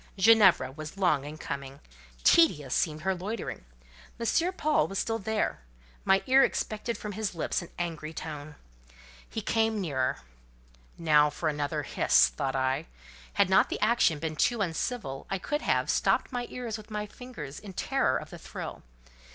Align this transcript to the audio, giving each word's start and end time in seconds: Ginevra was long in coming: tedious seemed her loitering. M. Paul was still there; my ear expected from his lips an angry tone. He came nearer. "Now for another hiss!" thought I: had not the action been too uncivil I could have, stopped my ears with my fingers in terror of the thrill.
Ginevra 0.17 0.71
was 0.71 0.97
long 0.97 1.25
in 1.25 1.37
coming: 1.37 1.79
tedious 2.23 2.73
seemed 2.73 3.01
her 3.01 3.13
loitering. 3.13 3.65
M. 4.19 4.53
Paul 4.53 4.87
was 4.87 4.97
still 4.97 5.19
there; 5.19 5.59
my 6.05 6.23
ear 6.25 6.43
expected 6.43 6.97
from 6.97 7.11
his 7.11 7.35
lips 7.35 7.61
an 7.61 7.69
angry 7.77 8.11
tone. 8.11 8.55
He 9.29 9.41
came 9.43 9.79
nearer. 9.79 10.17
"Now 10.97 11.29
for 11.29 11.49
another 11.49 11.83
hiss!" 11.83 12.29
thought 12.29 12.55
I: 12.55 12.87
had 13.33 13.47
not 13.47 13.69
the 13.69 13.79
action 13.79 14.17
been 14.17 14.35
too 14.37 14.59
uncivil 14.59 15.27
I 15.29 15.37
could 15.37 15.61
have, 15.61 15.87
stopped 15.87 16.31
my 16.31 16.47
ears 16.49 16.77
with 16.79 16.89
my 16.89 17.05
fingers 17.05 17.59
in 17.59 17.73
terror 17.73 18.17
of 18.17 18.31
the 18.31 18.39
thrill. 18.39 18.81